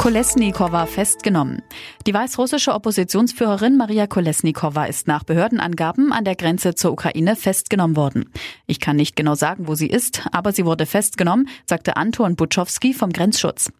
[0.00, 1.60] Kolesnikova festgenommen.
[2.06, 8.30] Die weißrussische Oppositionsführerin Maria Kolesnikova ist nach Behördenangaben an der Grenze zur Ukraine festgenommen worden.
[8.66, 12.94] Ich kann nicht genau sagen, wo sie ist, aber sie wurde festgenommen, sagte Anton Butschowski
[12.94, 13.70] vom Grenzschutz.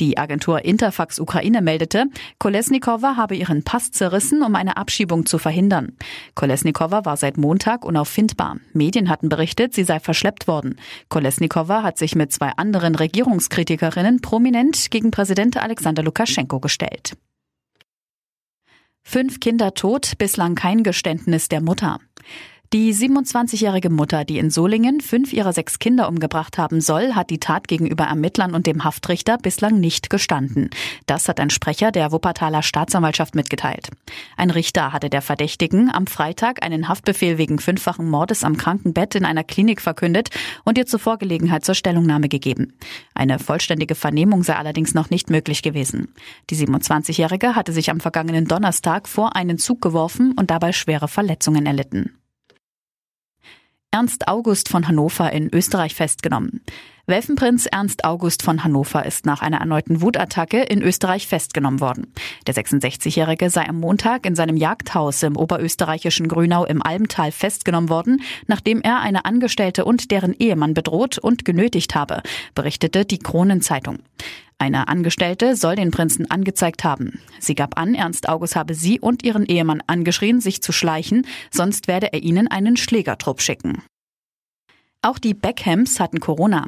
[0.00, 2.04] Die Agentur Interfax Ukraine meldete,
[2.38, 5.96] Kolesnikova habe ihren Pass zerrissen, um eine Abschiebung zu verhindern.
[6.34, 8.58] Kolesnikova war seit Montag unauffindbar.
[8.74, 10.76] Medien hatten berichtet, sie sei verschleppt worden.
[11.08, 17.16] Kolesnikova hat sich mit zwei anderen Regierungskritikerinnen prominent gegen Präsident Alexander Lukaschenko gestellt.
[19.02, 22.00] Fünf Kinder tot, bislang kein Geständnis der Mutter.
[22.72, 27.40] Die 27-jährige Mutter, die in Solingen fünf ihrer sechs Kinder umgebracht haben soll, hat die
[27.40, 30.70] Tat gegenüber Ermittlern und dem Haftrichter bislang nicht gestanden.
[31.06, 33.88] Das hat ein Sprecher der Wuppertaler Staatsanwaltschaft mitgeteilt.
[34.36, 39.24] Ein Richter hatte der Verdächtigen am Freitag einen Haftbefehl wegen fünffachen Mordes am Krankenbett in
[39.24, 40.30] einer Klinik verkündet
[40.64, 42.74] und ihr zuvor Gelegenheit zur Stellungnahme gegeben.
[43.14, 46.14] Eine vollständige Vernehmung sei allerdings noch nicht möglich gewesen.
[46.50, 51.66] Die 27-jährige hatte sich am vergangenen Donnerstag vor einen Zug geworfen und dabei schwere Verletzungen
[51.66, 52.12] erlitten.
[53.92, 56.60] Ernst August von Hannover in Österreich festgenommen.
[57.06, 62.06] Welfenprinz Ernst August von Hannover ist nach einer erneuten Wutattacke in Österreich festgenommen worden.
[62.46, 68.22] Der 66-Jährige sei am Montag in seinem Jagdhaus im oberösterreichischen Grünau im Almtal festgenommen worden,
[68.46, 72.22] nachdem er eine Angestellte und deren Ehemann bedroht und genötigt habe,
[72.54, 73.98] berichtete die Kronenzeitung.
[74.60, 77.18] Eine Angestellte soll den Prinzen angezeigt haben.
[77.38, 81.88] Sie gab an, Ernst August habe sie und ihren Ehemann angeschrien, sich zu schleichen, sonst
[81.88, 83.82] werde er ihnen einen Schlägertrupp schicken.
[85.02, 86.66] Auch die Beckhams hatten Corona.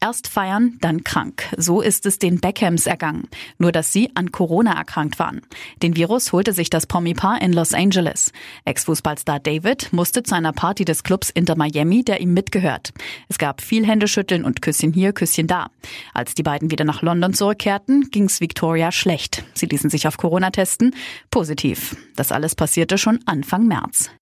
[0.00, 1.48] Erst feiern, dann krank.
[1.56, 3.28] So ist es den Beckhams ergangen.
[3.58, 5.40] Nur, dass sie an Corona erkrankt waren.
[5.82, 8.32] Den Virus holte sich das Promi-Paar in Los Angeles.
[8.66, 12.92] Ex-Fußballstar David musste zu einer Party des Clubs Inter Miami, der ihm mitgehört.
[13.28, 15.66] Es gab viel Händeschütteln und Küsschen hier, Küsschen da.
[16.14, 19.42] Als die beiden wieder nach London zurückkehrten, ging's Victoria schlecht.
[19.54, 20.94] Sie ließen sich auf Corona testen.
[21.32, 21.96] Positiv.
[22.14, 24.12] Das alles passierte schon Anfang März.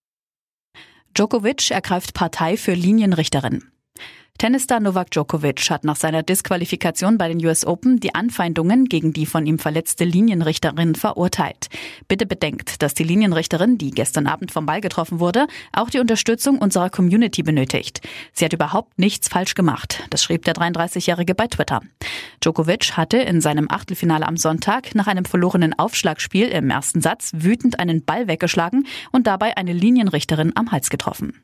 [1.14, 3.64] Djokovic ergreift Partei für Linienrichterin.
[4.38, 9.26] Tennisstar Novak Djokovic hat nach seiner Disqualifikation bei den US Open die Anfeindungen gegen die
[9.26, 11.68] von ihm verletzte Linienrichterin verurteilt.
[12.08, 16.56] Bitte bedenkt, dass die Linienrichterin, die gestern Abend vom Ball getroffen wurde, auch die Unterstützung
[16.58, 18.00] unserer Community benötigt.
[18.32, 20.04] Sie hat überhaupt nichts falsch gemacht.
[20.08, 21.82] Das schrieb der 33-Jährige bei Twitter.
[22.42, 27.78] Djokovic hatte in seinem Achtelfinale am Sonntag nach einem verlorenen Aufschlagspiel im ersten Satz wütend
[27.78, 31.42] einen Ball weggeschlagen und dabei eine Linienrichterin am Hals getroffen.